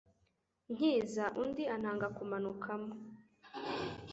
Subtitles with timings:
[0.73, 2.91] nkiza, undi antanga kumanukamo"